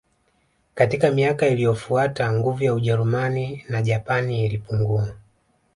Katika 0.75 1.11
miaka 1.11 1.47
iliyofuata 1.47 2.33
nguvu 2.33 2.63
ya 2.63 2.73
Ujerumani 2.73 3.65
na 3.69 3.81
Japani 3.81 4.45
ilipungua 4.45 5.13